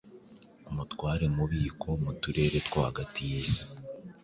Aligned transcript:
Umutware 0.69 1.25
mubiko 1.35 1.87
mu 2.03 2.11
turere 2.21 2.57
two 2.67 2.79
hagati 2.87 3.19
yisi 3.31 3.63